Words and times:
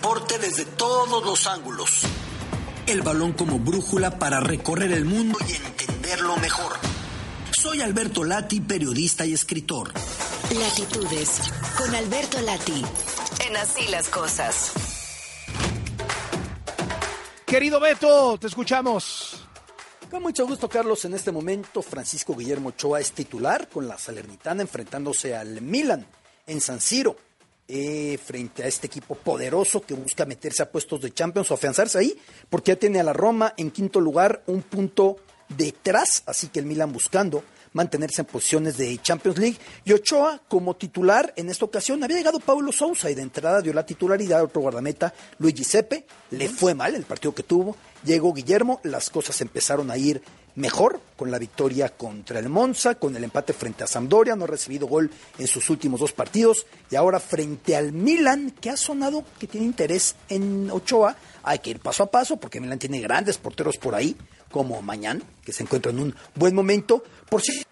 deporte 0.00 0.38
desde 0.38 0.64
todos 0.64 1.22
los 1.26 1.46
ángulos. 1.46 2.04
El 2.86 3.02
balón 3.02 3.34
como 3.34 3.58
brújula 3.58 4.18
para 4.18 4.40
recorrer 4.40 4.92
el 4.92 5.04
mundo 5.04 5.38
y 5.46 5.54
entenderlo 5.54 6.38
mejor. 6.38 6.72
Soy 7.52 7.82
Alberto 7.82 8.24
Lati, 8.24 8.62
periodista 8.62 9.26
y 9.26 9.34
escritor. 9.34 9.92
Latitudes, 10.58 11.52
con 11.76 11.94
Alberto 11.94 12.40
Lati, 12.40 12.82
en 13.46 13.56
Así 13.58 13.88
las 13.88 14.08
Cosas. 14.08 14.72
Querido 17.44 17.78
Beto, 17.78 18.38
te 18.38 18.46
escuchamos. 18.46 19.44
Con 20.10 20.22
mucho 20.22 20.46
gusto, 20.46 20.66
Carlos. 20.66 21.04
En 21.04 21.12
este 21.12 21.30
momento, 21.30 21.82
Francisco 21.82 22.34
Guillermo 22.34 22.70
Ochoa 22.70 23.00
es 23.00 23.12
titular 23.12 23.68
con 23.68 23.86
la 23.86 23.98
Salernitana 23.98 24.62
enfrentándose 24.62 25.36
al 25.36 25.60
Milan 25.60 26.06
en 26.46 26.62
San 26.62 26.80
Siro. 26.80 27.16
Eh, 27.72 28.18
frente 28.18 28.64
a 28.64 28.66
este 28.66 28.88
equipo 28.88 29.14
poderoso 29.14 29.80
que 29.80 29.94
busca 29.94 30.26
meterse 30.26 30.60
a 30.60 30.72
puestos 30.72 31.00
de 31.02 31.14
Champions 31.14 31.52
o 31.52 31.54
afianzarse 31.54 31.98
ahí, 31.98 32.18
porque 32.48 32.72
ya 32.72 32.76
tiene 32.76 32.98
a 32.98 33.04
la 33.04 33.12
Roma 33.12 33.54
en 33.56 33.70
quinto 33.70 34.00
lugar, 34.00 34.42
un 34.48 34.62
punto 34.62 35.18
detrás, 35.56 36.24
así 36.26 36.48
que 36.48 36.58
el 36.58 36.66
Milan 36.66 36.92
buscando 36.92 37.44
mantenerse 37.72 38.22
en 38.22 38.26
posiciones 38.26 38.76
de 38.76 38.98
Champions 38.98 39.38
League. 39.38 39.58
Y 39.84 39.92
Ochoa, 39.92 40.40
como 40.48 40.76
titular 40.76 41.32
en 41.36 41.50
esta 41.50 41.64
ocasión, 41.64 42.02
había 42.02 42.18
llegado 42.18 42.40
Paulo 42.40 42.72
Sousa 42.72 43.10
y 43.10 43.14
de 43.14 43.22
entrada 43.22 43.60
dio 43.60 43.72
la 43.72 43.86
titularidad 43.86 44.40
a 44.40 44.44
otro 44.44 44.62
guardameta, 44.62 45.12
Luigi 45.38 45.64
Sepe. 45.64 46.06
Le 46.30 46.48
fue 46.48 46.74
mal 46.74 46.94
el 46.94 47.04
partido 47.04 47.34
que 47.34 47.42
tuvo. 47.42 47.76
Llegó 48.04 48.32
Guillermo, 48.32 48.80
las 48.84 49.10
cosas 49.10 49.40
empezaron 49.40 49.90
a 49.90 49.96
ir 49.96 50.22
mejor 50.54 51.00
con 51.16 51.30
la 51.30 51.38
victoria 51.38 51.90
contra 51.90 52.38
el 52.38 52.48
Monza, 52.48 52.94
con 52.94 53.14
el 53.16 53.24
empate 53.24 53.52
frente 53.52 53.84
a 53.84 53.86
Sampdoria, 53.86 54.36
no 54.36 54.44
ha 54.44 54.48
recibido 54.48 54.86
gol 54.86 55.10
en 55.38 55.46
sus 55.46 55.68
últimos 55.70 56.00
dos 56.00 56.12
partidos 56.12 56.66
y 56.90 56.96
ahora 56.96 57.20
frente 57.20 57.76
al 57.76 57.92
Milan, 57.92 58.52
que 58.60 58.70
ha 58.70 58.76
sonado 58.76 59.24
que 59.38 59.46
tiene 59.46 59.66
interés 59.66 60.16
en 60.28 60.70
Ochoa, 60.70 61.16
hay 61.42 61.58
que 61.60 61.70
ir 61.70 61.80
paso 61.80 62.02
a 62.02 62.10
paso 62.10 62.36
porque 62.36 62.60
Milan 62.60 62.78
tiene 62.78 63.00
grandes 63.00 63.38
porteros 63.38 63.76
por 63.76 63.94
ahí, 63.94 64.16
como 64.50 64.82
Mañán, 64.82 65.22
que 65.44 65.52
se 65.52 65.62
encuentra 65.62 65.92
en 65.92 66.00
un 66.00 66.14
buen 66.34 66.54
momento. 66.54 67.02
Por 67.28 67.42
si 67.42 67.64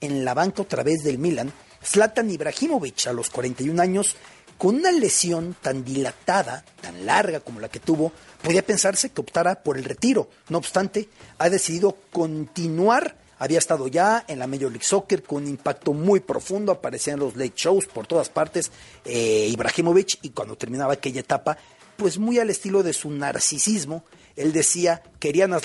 en 0.00 0.24
la 0.24 0.34
banca 0.34 0.62
otra 0.62 0.82
vez 0.82 1.02
del 1.02 1.18
Milan, 1.18 1.52
Zlatan 1.84 2.30
Ibrahimovic 2.30 3.06
a 3.06 3.12
los 3.12 3.30
41 3.30 3.80
años, 3.80 4.16
con 4.58 4.76
una 4.76 4.92
lesión 4.92 5.56
tan 5.60 5.84
dilatada, 5.84 6.64
tan 6.80 7.06
larga 7.06 7.40
como 7.40 7.60
la 7.60 7.68
que 7.68 7.80
tuvo, 7.80 8.12
podía 8.42 8.64
pensarse 8.64 9.10
que 9.10 9.20
optara 9.20 9.62
por 9.62 9.78
el 9.78 9.84
retiro. 9.84 10.28
No 10.50 10.58
obstante, 10.58 11.08
ha 11.38 11.48
decidido 11.48 11.96
continuar. 12.12 13.16
Había 13.38 13.58
estado 13.58 13.88
ya 13.88 14.22
en 14.28 14.38
la 14.38 14.46
Major 14.46 14.70
League 14.70 14.84
Soccer 14.84 15.22
con 15.22 15.44
un 15.44 15.48
impacto 15.48 15.94
muy 15.94 16.20
profundo, 16.20 16.72
aparecía 16.72 17.14
en 17.14 17.20
los 17.20 17.36
late 17.36 17.54
shows 17.56 17.86
por 17.86 18.06
todas 18.06 18.28
partes, 18.28 18.70
eh, 19.06 19.48
Ibrahimovic, 19.50 20.18
y 20.22 20.30
cuando 20.30 20.56
terminaba 20.56 20.92
aquella 20.92 21.20
etapa, 21.20 21.56
pues 22.00 22.16
muy 22.16 22.38
al 22.38 22.48
estilo 22.48 22.82
de 22.82 22.94
su 22.94 23.10
narcisismo, 23.10 24.04
él 24.34 24.54
decía, 24.54 25.02
querían 25.18 25.52
a 25.52 25.60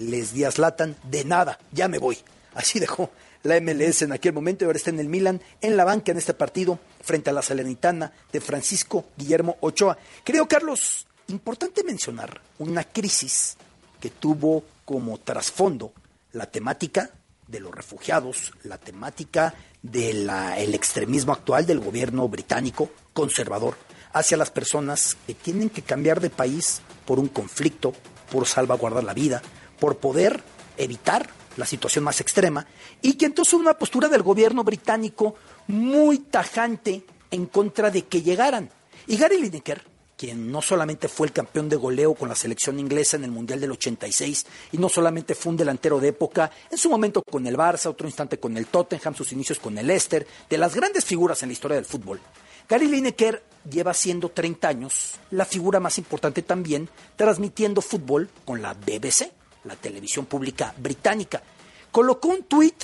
les 0.00 0.32
di 0.32 0.42
a 0.42 0.50
de 0.50 1.24
nada, 1.24 1.60
ya 1.70 1.86
me 1.86 1.98
voy. 1.98 2.18
Así 2.52 2.80
dejó 2.80 3.12
la 3.44 3.60
MLS 3.60 4.02
en 4.02 4.10
aquel 4.10 4.32
momento 4.32 4.64
y 4.64 4.66
ahora 4.66 4.76
está 4.76 4.90
en 4.90 4.98
el 4.98 5.08
Milan, 5.08 5.40
en 5.60 5.76
la 5.76 5.84
banca 5.84 6.10
en 6.10 6.18
este 6.18 6.34
partido, 6.34 6.80
frente 7.00 7.30
a 7.30 7.32
la 7.32 7.42
Salernitana 7.42 8.12
de 8.32 8.40
Francisco 8.40 9.04
Guillermo 9.16 9.56
Ochoa. 9.60 9.96
Creo, 10.24 10.48
Carlos, 10.48 11.06
importante 11.28 11.84
mencionar 11.84 12.40
una 12.58 12.82
crisis 12.82 13.56
que 14.00 14.10
tuvo 14.10 14.64
como 14.84 15.18
trasfondo 15.18 15.92
la 16.32 16.46
temática 16.46 17.08
de 17.46 17.60
los 17.60 17.72
refugiados, 17.72 18.52
la 18.64 18.78
temática 18.78 19.54
del 19.80 20.28
extremismo 20.74 21.32
actual 21.32 21.66
del 21.66 21.78
gobierno 21.78 22.26
británico 22.28 22.90
conservador 23.12 23.76
hacia 24.18 24.36
las 24.36 24.50
personas 24.50 25.16
que 25.26 25.34
tienen 25.34 25.70
que 25.70 25.82
cambiar 25.82 26.20
de 26.20 26.30
país 26.30 26.80
por 27.06 27.18
un 27.18 27.28
conflicto, 27.28 27.92
por 28.30 28.46
salvaguardar 28.46 29.04
la 29.04 29.14
vida, 29.14 29.42
por 29.78 29.98
poder 29.98 30.42
evitar 30.76 31.28
la 31.56 31.66
situación 31.66 32.04
más 32.04 32.20
extrema, 32.20 32.66
y 33.02 33.14
que 33.14 33.26
entonces 33.26 33.54
una 33.54 33.74
postura 33.74 34.08
del 34.08 34.22
gobierno 34.22 34.64
británico 34.64 35.34
muy 35.66 36.18
tajante 36.18 37.04
en 37.30 37.46
contra 37.46 37.90
de 37.90 38.02
que 38.02 38.22
llegaran. 38.22 38.70
Y 39.06 39.16
Gary 39.16 39.40
Lineker, 39.40 39.82
quien 40.16 40.50
no 40.50 40.60
solamente 40.60 41.08
fue 41.08 41.28
el 41.28 41.32
campeón 41.32 41.68
de 41.68 41.76
goleo 41.76 42.14
con 42.14 42.28
la 42.28 42.34
selección 42.34 42.78
inglesa 42.78 43.16
en 43.16 43.24
el 43.24 43.30
Mundial 43.30 43.60
del 43.60 43.70
86 43.72 44.46
y 44.72 44.78
no 44.78 44.88
solamente 44.88 45.34
fue 45.34 45.50
un 45.50 45.56
delantero 45.56 46.00
de 46.00 46.08
época, 46.08 46.50
en 46.70 46.78
su 46.78 46.90
momento 46.90 47.22
con 47.22 47.46
el 47.46 47.56
Barça, 47.56 47.86
otro 47.86 48.08
instante 48.08 48.38
con 48.38 48.56
el 48.56 48.66
Tottenham, 48.66 49.14
sus 49.14 49.32
inicios 49.32 49.60
con 49.60 49.78
el 49.78 49.86
Leicester, 49.86 50.26
de 50.50 50.58
las 50.58 50.74
grandes 50.74 51.04
figuras 51.04 51.42
en 51.42 51.50
la 51.50 51.52
historia 51.52 51.76
del 51.76 51.84
fútbol. 51.84 52.20
Gary 52.68 52.86
Lineker 52.86 53.42
lleva 53.70 53.94
siendo 53.94 54.28
30 54.28 54.68
años 54.68 55.14
la 55.30 55.46
figura 55.46 55.80
más 55.80 55.96
importante 55.96 56.42
también 56.42 56.90
transmitiendo 57.16 57.80
fútbol 57.80 58.28
con 58.44 58.60
la 58.60 58.74
BBC, 58.74 59.32
la 59.64 59.74
televisión 59.74 60.26
pública 60.26 60.74
británica. 60.76 61.42
Colocó 61.90 62.28
un 62.28 62.42
tuit 62.42 62.74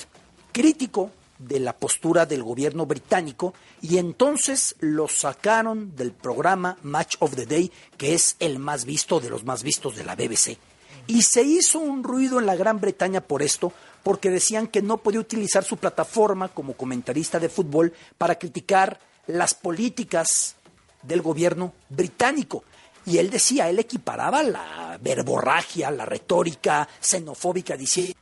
crítico 0.51 1.11
de 1.37 1.59
la 1.59 1.73
postura 1.77 2.25
del 2.25 2.41
gobierno 2.41 2.87
británico 2.87 3.53
y 3.79 3.99
entonces 3.99 4.75
lo 4.79 5.07
sacaron 5.07 5.95
del 5.95 6.13
programa 6.13 6.77
Match 6.81 7.17
of 7.19 7.35
the 7.35 7.45
Day, 7.45 7.71
que 7.95 8.15
es 8.15 8.37
el 8.39 8.57
más 8.57 8.85
visto 8.85 9.19
de 9.19 9.29
los 9.29 9.43
más 9.43 9.61
vistos 9.61 9.95
de 9.95 10.03
la 10.03 10.15
BBC. 10.15 10.57
Y 11.05 11.21
se 11.21 11.43
hizo 11.43 11.77
un 11.77 12.03
ruido 12.03 12.39
en 12.39 12.47
la 12.47 12.55
Gran 12.55 12.81
Bretaña 12.81 13.21
por 13.21 13.43
esto, 13.43 13.71
porque 14.01 14.31
decían 14.31 14.65
que 14.65 14.81
no 14.81 14.97
podía 14.97 15.19
utilizar 15.19 15.63
su 15.63 15.77
plataforma 15.77 16.47
como 16.47 16.73
comentarista 16.73 17.39
de 17.39 17.49
fútbol 17.49 17.93
para 18.17 18.39
criticar 18.39 18.99
las 19.27 19.53
políticas 19.53 20.55
del 21.01 21.21
gobierno 21.21 21.73
británico. 21.89 22.63
Y 23.05 23.19
él 23.19 23.29
decía, 23.29 23.69
él 23.69 23.79
equiparaba 23.79 24.41
la 24.41 24.97
verborragia, 25.01 25.91
la 25.91 26.05
retórica 26.05 26.87
xenofóbica, 26.99 27.77
diciendo 27.77 28.17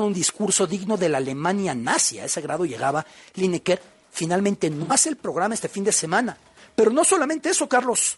un 0.00 0.14
discurso 0.14 0.66
digno 0.66 0.96
de 0.96 1.08
la 1.08 1.18
Alemania 1.18 1.74
nazi. 1.74 2.18
A 2.20 2.26
ese 2.26 2.40
grado 2.40 2.64
llegaba 2.64 3.04
Lineker. 3.34 3.82
Finalmente 4.12 4.70
no 4.70 4.86
hace 4.90 5.08
el 5.08 5.16
programa 5.16 5.54
este 5.54 5.68
fin 5.68 5.82
de 5.82 5.90
semana. 5.90 6.36
Pero 6.76 6.92
no 6.92 7.04
solamente 7.04 7.50
eso, 7.50 7.68
Carlos, 7.68 8.16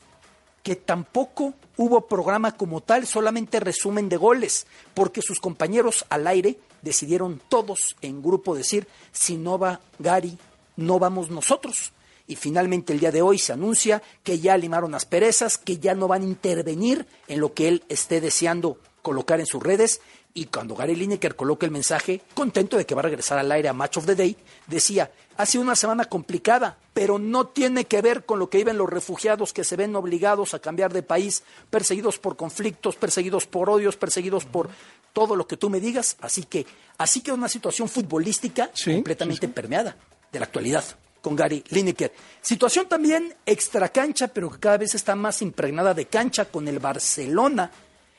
que 0.63 0.77
tampoco 0.77 1.55
hubo 1.77 2.07
programa 2.07 2.53
como 2.53 2.81
tal, 2.83 3.07
solamente 3.07 3.61
resumen 3.61 4.09
de 4.09 4.17
goles, 4.17 4.67
porque 4.95 5.23
sus 5.23 5.41
compañeros 5.41 6.05
al 6.09 6.27
aire 6.27 6.59
decidieron 6.83 7.41
todos 7.49 7.97
en 8.01 8.23
grupo 8.23 8.55
decir, 8.55 8.89
si 9.13 9.37
no 9.37 9.59
va 9.59 9.81
Gary, 9.99 10.37
no 10.77 10.99
vamos 10.99 11.31
nosotros. 11.31 11.93
Y 12.29 12.37
finalmente 12.37 12.93
el 12.93 13.01
día 13.01 13.13
de 13.13 13.23
hoy 13.23 13.39
se 13.39 13.53
anuncia 13.53 14.03
que 14.25 14.41
ya 14.41 14.57
limaron 14.57 14.93
las 14.93 15.05
perezas, 15.05 15.59
que 15.59 15.79
ya 15.79 15.95
no 15.95 16.09
van 16.09 16.23
a 16.23 16.27
intervenir 16.27 17.07
en 17.29 17.41
lo 17.41 17.55
que 17.55 17.69
él 17.69 17.85
esté 17.89 18.21
deseando 18.21 18.79
colocar 19.03 19.39
en 19.39 19.47
sus 19.47 19.63
redes. 19.63 20.01
Y 20.35 20.47
cuando 20.47 20.75
Gary 20.75 20.97
Lineker 20.97 21.37
coloca 21.37 21.65
el 21.65 21.73
mensaje, 21.73 22.21
contento 22.35 22.77
de 22.77 22.85
que 22.85 22.95
va 22.95 23.01
a 23.01 23.05
regresar 23.05 23.39
al 23.39 23.51
aire 23.53 23.69
a 23.69 23.73
Match 23.73 23.97
of 23.97 24.07
the 24.07 24.17
Day, 24.17 24.37
decía, 24.67 25.11
ha 25.37 25.47
sido 25.47 25.63
una 25.63 25.77
semana 25.77 26.07
complicada, 26.07 26.77
pero 26.93 27.19
no 27.19 27.47
tiene 27.47 27.85
que 27.85 28.03
ver 28.03 28.27
con 28.27 28.41
lo 28.41 28.51
que 28.51 28.59
viven 28.59 28.77
los 28.77 28.91
refugiados 28.91 29.53
que 29.53 29.65
se 29.65 29.77
ven 29.77 29.95
obligados 29.95 30.53
a 30.53 30.59
cambiar 30.59 30.93
de 30.93 31.03
país, 31.03 31.45
perseguidos 31.71 32.19
por 32.19 32.37
conflictos, 32.37 32.97
perseguidos 32.97 33.47
por 33.47 33.71
odios, 33.71 33.97
perseguidos 33.97 34.45
por 34.45 34.69
todo 35.13 35.37
lo 35.37 35.47
que 35.47 35.57
tú 35.57 35.71
me 35.71 35.81
digas. 35.81 36.17
Así 36.21 36.43
que, 36.43 36.67
así 36.99 37.21
que 37.21 37.33
una 37.33 37.49
situación 37.49 37.89
futbolística 37.89 38.71
completamente 38.85 39.49
permeada 39.49 39.97
de 40.33 40.39
la 40.39 40.47
actualidad 40.47 40.85
con 41.27 41.35
Gary 41.35 41.65
Lineker. 41.71 42.13
Situación 42.41 42.87
también 42.87 43.35
extra 43.45 43.89
cancha, 43.89 44.29
pero 44.29 44.49
que 44.51 44.61
cada 44.61 44.79
vez 44.79 44.95
está 44.95 45.17
más 45.17 45.43
impregnada 45.43 45.93
de 45.93 46.07
cancha 46.07 46.45
con 46.45 46.69
el 46.69 46.79
Barcelona. 46.79 47.71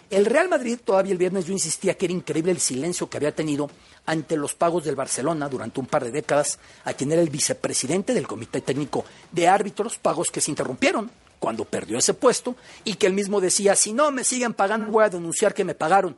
El 0.09 0.25
Real 0.25 0.49
Madrid, 0.49 0.79
todavía 0.83 1.13
el 1.13 1.17
viernes 1.17 1.45
yo 1.45 1.53
insistía 1.53 1.95
que 1.95 2.05
era 2.05 2.13
increíble 2.13 2.51
el 2.51 2.59
silencio 2.59 3.09
que 3.09 3.17
había 3.17 3.35
tenido 3.35 3.69
ante 4.05 4.35
los 4.35 4.55
pagos 4.55 4.83
del 4.83 4.95
Barcelona 4.95 5.49
durante 5.49 5.79
un 5.79 5.85
par 5.85 6.03
de 6.03 6.11
décadas 6.11 6.59
a 6.85 6.93
quien 6.93 7.11
era 7.11 7.21
el 7.21 7.29
vicepresidente 7.29 8.13
del 8.13 8.27
Comité 8.27 8.61
Técnico 8.61 9.05
de 9.31 9.47
Árbitros, 9.47 9.97
pagos 9.97 10.29
que 10.29 10.41
se 10.41 10.51
interrumpieron 10.51 11.09
cuando 11.39 11.65
perdió 11.65 11.97
ese 11.97 12.13
puesto 12.13 12.55
y 12.83 12.95
que 12.95 13.07
él 13.07 13.13
mismo 13.13 13.39
decía, 13.39 13.75
si 13.75 13.93
no 13.93 14.11
me 14.11 14.23
siguen 14.23 14.53
pagando 14.53 14.91
voy 14.91 15.05
a 15.05 15.09
denunciar 15.09 15.53
que 15.53 15.63
me 15.63 15.75
pagaron. 15.75 16.17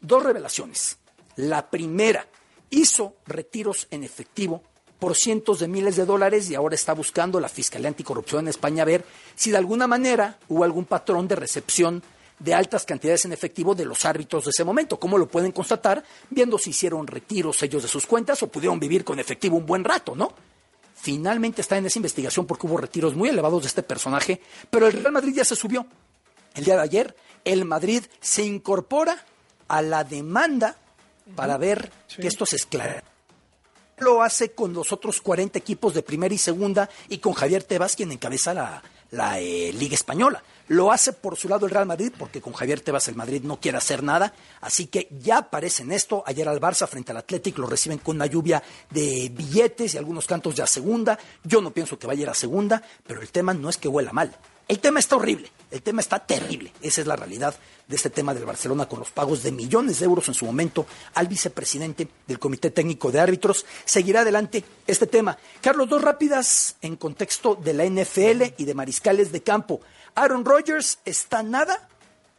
Dos 0.00 0.22
revelaciones. 0.22 0.98
La 1.36 1.70
primera, 1.70 2.26
hizo 2.70 3.16
retiros 3.26 3.86
en 3.90 4.02
efectivo 4.02 4.62
por 5.02 5.16
cientos 5.16 5.58
de 5.58 5.66
miles 5.66 5.96
de 5.96 6.06
dólares 6.06 6.48
y 6.48 6.54
ahora 6.54 6.76
está 6.76 6.92
buscando 6.92 7.40
la 7.40 7.48
Fiscalía 7.48 7.88
Anticorrupción 7.88 8.44
en 8.44 8.50
España 8.50 8.84
a 8.84 8.86
ver 8.86 9.04
si 9.34 9.50
de 9.50 9.56
alguna 9.56 9.88
manera 9.88 10.38
hubo 10.48 10.62
algún 10.62 10.84
patrón 10.84 11.26
de 11.26 11.34
recepción 11.34 12.04
de 12.38 12.54
altas 12.54 12.84
cantidades 12.84 13.24
en 13.24 13.32
efectivo 13.32 13.74
de 13.74 13.84
los 13.84 14.04
árbitros 14.04 14.44
de 14.44 14.50
ese 14.50 14.62
momento. 14.62 15.00
¿Cómo 15.00 15.18
lo 15.18 15.26
pueden 15.26 15.50
constatar? 15.50 16.04
Viendo 16.30 16.56
si 16.56 16.70
hicieron 16.70 17.08
retiros 17.08 17.60
ellos 17.64 17.82
de 17.82 17.88
sus 17.88 18.06
cuentas 18.06 18.44
o 18.44 18.46
pudieron 18.46 18.78
vivir 18.78 19.02
con 19.02 19.18
efectivo 19.18 19.56
un 19.56 19.66
buen 19.66 19.82
rato, 19.82 20.14
¿no? 20.14 20.34
Finalmente 20.94 21.62
está 21.62 21.76
en 21.76 21.86
esa 21.86 21.98
investigación 21.98 22.46
porque 22.46 22.68
hubo 22.68 22.76
retiros 22.76 23.16
muy 23.16 23.28
elevados 23.28 23.62
de 23.62 23.66
este 23.66 23.82
personaje, 23.82 24.40
pero 24.70 24.86
el 24.86 24.92
Real 24.92 25.10
Madrid 25.10 25.34
ya 25.34 25.44
se 25.44 25.56
subió. 25.56 25.84
El 26.54 26.64
día 26.64 26.76
de 26.76 26.82
ayer, 26.82 27.16
el 27.44 27.64
Madrid 27.64 28.04
se 28.20 28.44
incorpora 28.44 29.26
a 29.66 29.82
la 29.82 30.04
demanda 30.04 30.76
para 31.34 31.56
ver 31.56 31.90
que 32.06 32.28
esto 32.28 32.46
se 32.46 32.54
esclarezca 32.54 33.11
lo 34.02 34.22
hace 34.22 34.52
con 34.52 34.72
los 34.74 34.92
otros 34.92 35.20
40 35.20 35.58
equipos 35.58 35.94
de 35.94 36.02
primera 36.02 36.34
y 36.34 36.38
segunda 36.38 36.90
y 37.08 37.18
con 37.18 37.32
Javier 37.32 37.62
Tebas, 37.62 37.96
quien 37.96 38.12
encabeza 38.12 38.52
la, 38.52 39.40
eh, 39.40 39.72
Liga 39.72 39.94
Española. 39.94 40.42
Lo 40.68 40.92
hace 40.92 41.12
por 41.12 41.36
su 41.36 41.48
lado 41.48 41.66
el 41.66 41.72
Real 41.72 41.86
Madrid, 41.86 42.12
porque 42.18 42.40
con 42.40 42.52
Javier 42.52 42.80
Tebas 42.80 43.08
el 43.08 43.14
Madrid 43.14 43.42
no 43.42 43.60
quiere 43.60 43.78
hacer 43.78 44.02
nada. 44.02 44.32
Así 44.60 44.86
que 44.86 45.08
ya 45.10 45.38
aparece 45.38 45.82
en 45.82 45.92
esto. 45.92 46.22
Ayer 46.26 46.48
al 46.48 46.60
Barça 46.60 46.86
frente 46.86 47.12
al 47.12 47.18
Athletic 47.18 47.58
lo 47.58 47.66
reciben 47.66 47.98
con 47.98 48.16
una 48.16 48.26
lluvia 48.26 48.62
de 48.90 49.30
billetes 49.34 49.94
y 49.94 49.98
algunos 49.98 50.26
cantos 50.26 50.54
ya 50.54 50.66
segunda. 50.66 51.18
Yo 51.44 51.60
no 51.60 51.72
pienso 51.72 51.98
que 51.98 52.06
vaya 52.06 52.20
a 52.20 52.22
ir 52.22 52.30
a 52.30 52.34
segunda, 52.34 52.82
pero 53.06 53.20
el 53.20 53.30
tema 53.30 53.54
no 53.54 53.68
es 53.68 53.76
que 53.76 53.88
huela 53.88 54.12
mal. 54.12 54.36
El 54.68 54.78
tema 54.78 55.00
está 55.00 55.16
horrible, 55.16 55.50
el 55.70 55.82
tema 55.82 56.00
está 56.00 56.20
terrible. 56.20 56.72
Esa 56.80 57.00
es 57.00 57.06
la 57.06 57.16
realidad 57.16 57.54
de 57.86 57.96
este 57.96 58.10
tema 58.10 58.32
del 58.32 58.44
Barcelona 58.44 58.88
con 58.88 59.00
los 59.00 59.10
pagos 59.10 59.42
de 59.42 59.52
millones 59.52 59.98
de 59.98 60.06
euros 60.06 60.28
en 60.28 60.34
su 60.34 60.46
momento 60.46 60.86
al 61.14 61.26
vicepresidente 61.26 62.08
del 62.26 62.38
Comité 62.38 62.70
Técnico 62.70 63.10
de 63.10 63.20
Árbitros. 63.20 63.66
Seguirá 63.84 64.20
adelante 64.20 64.64
este 64.86 65.06
tema. 65.06 65.36
Carlos, 65.60 65.88
dos 65.88 66.00
rápidas 66.00 66.76
en 66.80 66.96
contexto 66.96 67.54
de 67.56 67.74
la 67.74 67.84
NFL 67.84 68.54
y 68.56 68.64
de 68.64 68.74
mariscales 68.74 69.32
de 69.32 69.42
campo. 69.42 69.80
Aaron 70.14 70.44
Rodgers 70.44 70.98
está 71.04 71.42
nada 71.42 71.88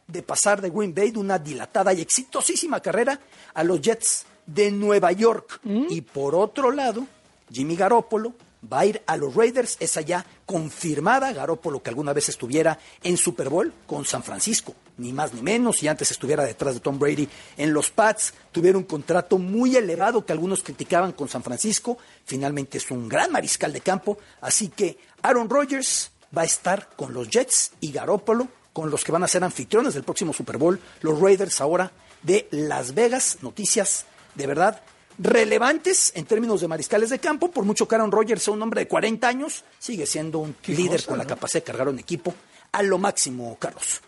de 0.06 0.22
pasar 0.22 0.60
de 0.60 0.70
Green 0.70 0.94
Bay 0.94 1.10
de 1.10 1.18
una 1.18 1.38
dilatada 1.38 1.92
y 1.92 2.00
exitosísima 2.00 2.80
carrera 2.80 3.18
a 3.54 3.64
los 3.64 3.80
Jets 3.80 4.26
de 4.46 4.70
Nueva 4.70 5.12
York. 5.12 5.60
Y 5.64 6.02
por 6.02 6.34
otro 6.34 6.70
lado, 6.70 7.06
Jimmy 7.50 7.76
Garoppolo 7.76 8.34
va 8.72 8.80
a 8.80 8.86
ir 8.86 9.02
a 9.06 9.16
los 9.16 9.34
Raiders, 9.34 9.76
esa 9.80 10.00
ya 10.00 10.24
confirmada, 10.46 11.32
Garoppolo 11.32 11.82
que 11.82 11.90
alguna 11.90 12.12
vez 12.12 12.28
estuviera 12.28 12.78
en 13.02 13.16
Super 13.16 13.48
Bowl 13.48 13.72
con 13.86 14.04
San 14.04 14.22
Francisco, 14.22 14.74
ni 14.98 15.12
más 15.12 15.34
ni 15.34 15.42
menos, 15.42 15.82
y 15.82 15.88
antes 15.88 16.10
estuviera 16.10 16.44
detrás 16.44 16.74
de 16.74 16.80
Tom 16.80 16.98
Brady 16.98 17.28
en 17.56 17.72
los 17.72 17.90
Pats, 17.90 18.34
tuvieron 18.52 18.82
un 18.82 18.88
contrato 18.88 19.38
muy 19.38 19.76
elevado 19.76 20.24
que 20.24 20.32
algunos 20.32 20.62
criticaban 20.62 21.12
con 21.12 21.28
San 21.28 21.42
Francisco, 21.42 21.98
finalmente 22.24 22.78
es 22.78 22.90
un 22.90 23.08
gran 23.08 23.32
mariscal 23.32 23.72
de 23.72 23.80
campo, 23.80 24.18
así 24.40 24.68
que 24.68 24.98
Aaron 25.22 25.48
Rodgers 25.48 26.10
va 26.36 26.42
a 26.42 26.46
estar 26.46 26.88
con 26.96 27.12
los 27.14 27.28
Jets 27.28 27.72
y 27.80 27.92
Garoppolo 27.92 28.48
con 28.72 28.90
los 28.90 29.04
que 29.04 29.12
van 29.12 29.22
a 29.22 29.28
ser 29.28 29.44
anfitriones 29.44 29.94
del 29.94 30.02
próximo 30.02 30.32
Super 30.32 30.58
Bowl, 30.58 30.80
los 31.00 31.20
Raiders 31.20 31.60
ahora 31.60 31.92
de 32.22 32.48
Las 32.50 32.94
Vegas, 32.94 33.38
noticias 33.40 34.04
de 34.34 34.46
verdad 34.46 34.82
relevantes 35.18 36.12
en 36.16 36.24
términos 36.24 36.60
de 36.60 36.68
mariscales 36.68 37.10
de 37.10 37.18
campo, 37.18 37.50
por 37.50 37.64
mucho 37.64 37.86
que 37.86 37.94
Aaron 37.94 38.10
Rodgers 38.10 38.42
sea 38.42 38.54
un 38.54 38.62
hombre 38.62 38.80
de 38.80 38.88
40 38.88 39.26
años, 39.28 39.64
sigue 39.78 40.06
siendo 40.06 40.40
un 40.40 40.56
líder 40.66 41.04
con 41.04 41.18
la 41.18 41.26
capacidad 41.26 41.62
de 41.62 41.66
cargar 41.66 41.88
un 41.88 41.98
equipo 41.98 42.34
a 42.72 42.82
lo 42.82 42.98
máximo, 42.98 43.56
Carlos. 43.58 44.00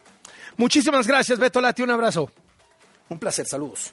Muchísimas 0.56 1.06
gracias, 1.06 1.38
Beto 1.38 1.60
Lati, 1.60 1.82
un 1.82 1.90
abrazo. 1.90 2.30
Un 3.08 3.18
placer, 3.18 3.46
saludos. 3.46 3.84